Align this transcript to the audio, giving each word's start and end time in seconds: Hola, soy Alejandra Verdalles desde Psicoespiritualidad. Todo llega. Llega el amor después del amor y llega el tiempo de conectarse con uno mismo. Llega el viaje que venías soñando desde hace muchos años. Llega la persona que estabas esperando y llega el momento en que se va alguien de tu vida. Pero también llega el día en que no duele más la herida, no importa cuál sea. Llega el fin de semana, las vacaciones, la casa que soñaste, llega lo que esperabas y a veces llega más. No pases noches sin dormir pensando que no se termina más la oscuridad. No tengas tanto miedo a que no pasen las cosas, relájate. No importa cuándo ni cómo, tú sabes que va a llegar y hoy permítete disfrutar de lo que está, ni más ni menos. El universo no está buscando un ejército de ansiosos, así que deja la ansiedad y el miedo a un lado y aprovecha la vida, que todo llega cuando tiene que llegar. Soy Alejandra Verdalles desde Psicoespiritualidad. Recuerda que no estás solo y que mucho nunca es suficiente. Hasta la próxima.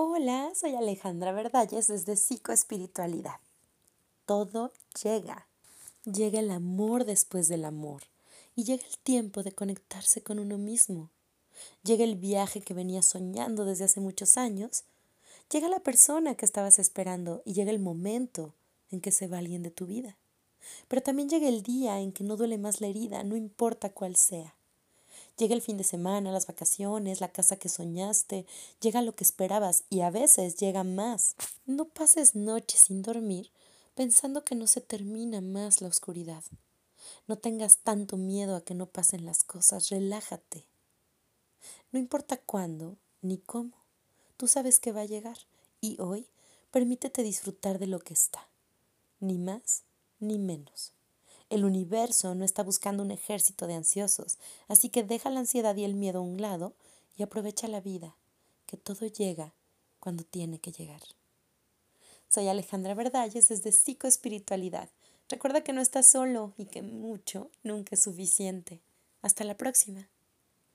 Hola, 0.00 0.52
soy 0.54 0.76
Alejandra 0.76 1.32
Verdalles 1.32 1.88
desde 1.88 2.14
Psicoespiritualidad. 2.14 3.40
Todo 4.26 4.72
llega. 5.02 5.48
Llega 6.04 6.38
el 6.38 6.52
amor 6.52 7.04
después 7.04 7.48
del 7.48 7.64
amor 7.64 8.04
y 8.54 8.62
llega 8.62 8.86
el 8.86 8.96
tiempo 8.98 9.42
de 9.42 9.50
conectarse 9.50 10.22
con 10.22 10.38
uno 10.38 10.56
mismo. 10.56 11.10
Llega 11.82 12.04
el 12.04 12.14
viaje 12.14 12.60
que 12.60 12.74
venías 12.74 13.06
soñando 13.06 13.64
desde 13.64 13.86
hace 13.86 13.98
muchos 13.98 14.36
años. 14.36 14.84
Llega 15.50 15.68
la 15.68 15.80
persona 15.80 16.36
que 16.36 16.44
estabas 16.44 16.78
esperando 16.78 17.42
y 17.44 17.54
llega 17.54 17.72
el 17.72 17.80
momento 17.80 18.54
en 18.92 19.00
que 19.00 19.10
se 19.10 19.26
va 19.26 19.38
alguien 19.38 19.64
de 19.64 19.72
tu 19.72 19.86
vida. 19.86 20.16
Pero 20.86 21.02
también 21.02 21.28
llega 21.28 21.48
el 21.48 21.64
día 21.64 21.98
en 21.98 22.12
que 22.12 22.22
no 22.22 22.36
duele 22.36 22.56
más 22.56 22.80
la 22.80 22.86
herida, 22.86 23.24
no 23.24 23.34
importa 23.34 23.90
cuál 23.90 24.14
sea. 24.14 24.54
Llega 25.38 25.54
el 25.54 25.62
fin 25.62 25.76
de 25.76 25.84
semana, 25.84 26.32
las 26.32 26.48
vacaciones, 26.48 27.20
la 27.20 27.28
casa 27.28 27.56
que 27.56 27.68
soñaste, 27.68 28.44
llega 28.80 29.02
lo 29.02 29.14
que 29.14 29.22
esperabas 29.22 29.84
y 29.88 30.00
a 30.00 30.10
veces 30.10 30.56
llega 30.56 30.82
más. 30.82 31.36
No 31.64 31.84
pases 31.84 32.34
noches 32.34 32.80
sin 32.80 33.02
dormir 33.02 33.52
pensando 33.94 34.44
que 34.44 34.56
no 34.56 34.66
se 34.66 34.80
termina 34.80 35.40
más 35.40 35.80
la 35.80 35.88
oscuridad. 35.88 36.42
No 37.28 37.38
tengas 37.38 37.78
tanto 37.78 38.16
miedo 38.16 38.56
a 38.56 38.64
que 38.64 38.74
no 38.74 38.86
pasen 38.86 39.24
las 39.24 39.44
cosas, 39.44 39.90
relájate. 39.90 40.66
No 41.92 42.00
importa 42.00 42.36
cuándo 42.36 42.96
ni 43.22 43.38
cómo, 43.38 43.76
tú 44.36 44.48
sabes 44.48 44.80
que 44.80 44.92
va 44.92 45.02
a 45.02 45.06
llegar 45.06 45.38
y 45.80 46.00
hoy 46.00 46.26
permítete 46.72 47.22
disfrutar 47.22 47.78
de 47.78 47.86
lo 47.86 48.00
que 48.00 48.14
está, 48.14 48.48
ni 49.20 49.38
más 49.38 49.84
ni 50.18 50.38
menos. 50.38 50.92
El 51.50 51.64
universo 51.64 52.34
no 52.34 52.44
está 52.44 52.62
buscando 52.62 53.02
un 53.02 53.10
ejército 53.10 53.66
de 53.66 53.74
ansiosos, 53.74 54.38
así 54.68 54.90
que 54.90 55.02
deja 55.02 55.30
la 55.30 55.40
ansiedad 55.40 55.74
y 55.76 55.84
el 55.84 55.94
miedo 55.94 56.18
a 56.18 56.22
un 56.22 56.40
lado 56.40 56.74
y 57.16 57.22
aprovecha 57.22 57.68
la 57.68 57.80
vida, 57.80 58.14
que 58.66 58.76
todo 58.76 59.06
llega 59.06 59.52
cuando 59.98 60.24
tiene 60.24 60.58
que 60.58 60.72
llegar. 60.72 61.02
Soy 62.28 62.48
Alejandra 62.48 62.94
Verdalles 62.94 63.48
desde 63.48 63.72
Psicoespiritualidad. 63.72 64.90
Recuerda 65.28 65.62
que 65.62 65.72
no 65.72 65.80
estás 65.80 66.10
solo 66.10 66.52
y 66.58 66.66
que 66.66 66.82
mucho 66.82 67.50
nunca 67.62 67.94
es 67.94 68.02
suficiente. 68.02 68.80
Hasta 69.22 69.44
la 69.44 69.56
próxima. 69.56 70.08